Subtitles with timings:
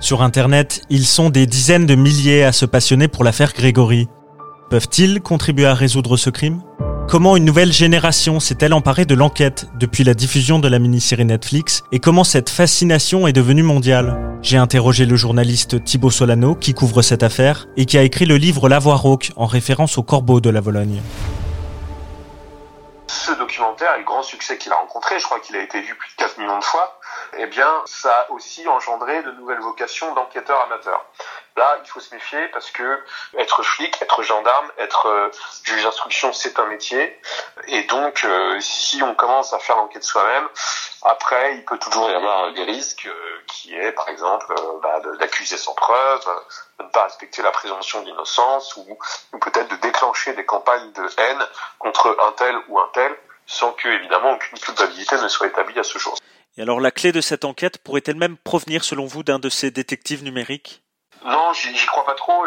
[0.00, 4.08] Sur Internet, ils sont des dizaines de milliers à se passionner pour l'affaire Grégory.
[4.68, 6.60] Peuvent-ils contribuer à résoudre ce crime?
[7.08, 11.84] Comment une nouvelle génération s'est-elle emparée de l'enquête depuis la diffusion de la mini-série Netflix?
[11.92, 14.18] Et comment cette fascination est devenue mondiale?
[14.42, 18.36] J'ai interrogé le journaliste Thibaut Solano qui couvre cette affaire et qui a écrit le
[18.36, 21.00] livre La Voix rauque en référence au corbeau de la Vologne.
[23.74, 26.08] Documentaire et le grand succès qu'il a rencontré, je crois qu'il a été vu plus
[26.10, 27.00] de 4 millions de fois,
[27.38, 31.04] eh bien, ça a aussi engendré de nouvelles vocations d'enquêteurs amateurs.
[31.56, 33.02] Là, il faut se méfier parce que
[33.36, 35.30] être flic, être gendarme, être euh,
[35.64, 37.20] juge d'instruction, c'est un métier.
[37.66, 40.48] Et donc, euh, si on commence à faire l'enquête soi-même,
[41.02, 45.56] après, il peut toujours y avoir des risques euh, qui est, par exemple, bah, d'accuser
[45.56, 46.24] sans preuve,
[46.78, 48.98] de ne pas respecter la présomption d'innocence ou
[49.38, 51.46] peut-être de déclencher des campagnes de haine
[51.78, 53.16] contre un tel ou un tel
[53.46, 56.16] sans que, évidemment, aucune culpabilité ne soit établie à ce jour.
[56.56, 59.70] Et alors, la clé de cette enquête pourrait-elle même provenir, selon vous, d'un de ces
[59.70, 60.82] détectives numériques?
[61.24, 62.44] Non, j'y crois pas trop.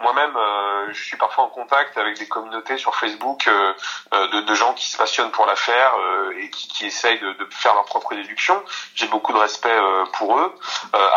[0.00, 3.74] Moi-même, euh, je suis parfois en contact avec des communautés sur Facebook euh,
[4.14, 5.92] euh, de, de, gens qui se passionnent pour l'affaire
[6.38, 8.62] et qui, qui essayent de, de, faire leur propre déduction.
[8.94, 9.76] J'ai beaucoup de respect
[10.14, 10.54] pour eux.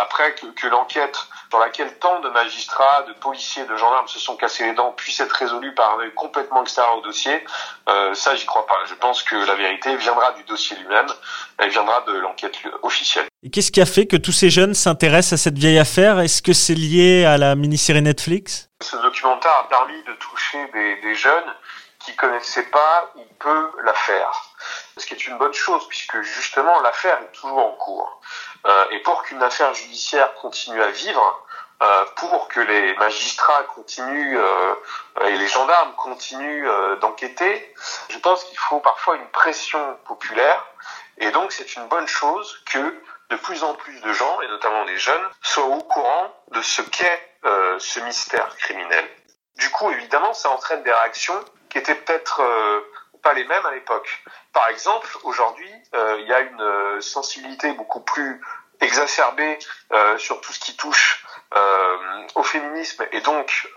[0.02, 4.36] après, que, que l'enquête sur laquelle tant de magistrats, de policiers, de gendarmes se sont
[4.36, 7.46] cassés les dents puisse être résolue par un œil complètement extérieur au dossier,
[8.16, 8.80] ça, j'y crois pas.
[8.88, 11.06] Je pense que la vérité viendra du dossier lui-même,
[11.60, 13.28] elle viendra de l'enquête officielle.
[13.44, 16.20] Et qu'est-ce qui a fait que tous ces jeunes s'intéressent à cette vieille affaire?
[16.20, 18.70] Est-ce que c'est lié à la mini-série Netflix?
[18.82, 21.54] Ce documentaire a permis de toucher des, des jeunes
[22.00, 24.32] qui connaissaient pas ou peu l'affaire.
[24.98, 28.22] Ce qui est une bonne chose puisque justement l'affaire est toujours en cours.
[28.66, 31.46] Euh, et pour qu'une affaire judiciaire continue à vivre,
[31.82, 34.76] euh, pour que les magistrats continuent euh,
[35.26, 36.68] et les gendarmes continuent
[37.02, 37.74] d'enquêter,
[38.10, 40.66] je pense qu'il faut parfois une pression populaire.
[41.18, 44.86] Et donc c'est une bonne chose que de plus en plus de gens, et notamment
[44.86, 49.06] des jeunes, soient au courant de ce qu'est ce mystère criminel.
[49.58, 52.42] Du coup, évidemment, ça entraîne des réactions qui étaient peut-être
[53.24, 54.24] pas les mêmes à l'époque.
[54.52, 58.42] Par exemple, aujourd'hui, euh, il y a une sensibilité beaucoup plus
[58.82, 59.58] exacerbée
[60.18, 61.26] sur tout ce qui touche
[62.36, 63.70] au féminisme et donc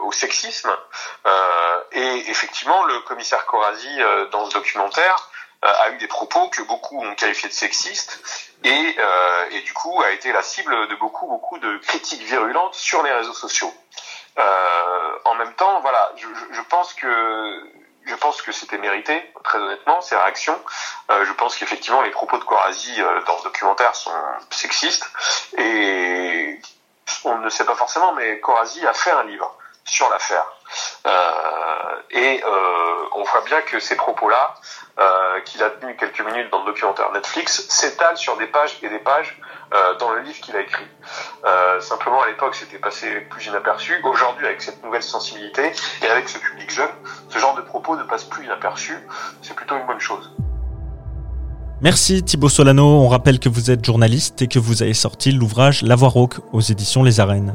[0.00, 0.74] au sexisme.
[1.92, 3.98] et effectivement, le commissaire Corazi,
[4.30, 5.28] dans ce documentaire,
[5.64, 8.20] a eu des propos que beaucoup ont qualifiés de sexistes
[8.64, 12.74] et, euh, et, du coup a été la cible de beaucoup beaucoup de critiques virulentes
[12.74, 13.72] sur les réseaux sociaux.
[14.38, 17.06] Euh, en même temps, voilà, je, pense que
[18.06, 20.58] je pense que c'était mérité, très honnêtement, ces réactions.
[21.10, 24.10] Euh, je pense qu'effectivement les propos de Corazi euh, dans ce documentaire sont
[24.50, 25.08] sexistes
[25.56, 26.58] et
[27.24, 30.46] on ne sait pas forcément, mais Corazi a fait un livre sur l'affaire.
[31.06, 31.10] Euh,
[32.10, 32.48] et euh,
[33.16, 34.54] on voit bien que ces propos-là,
[34.98, 38.88] euh, qu'il a tenus quelques minutes dans le documentaire Netflix, s'étalent sur des pages et
[38.88, 39.38] des pages
[39.98, 40.86] dans le livre qu'il a écrit.
[41.80, 44.00] Simplement, à l'époque, c'était passé plus inaperçu.
[44.04, 46.90] Aujourd'hui, avec cette nouvelle sensibilité et avec ce public jeune,
[47.28, 48.96] ce genre de propos ne passe plus inaperçu.
[49.42, 50.32] C'est plutôt une bonne chose.
[51.80, 52.84] Merci Thibaut Solano.
[52.84, 56.36] On rappelle que vous êtes journaliste et que vous avez sorti l'ouvrage La Voix rauque
[56.52, 57.54] aux éditions Les Arènes.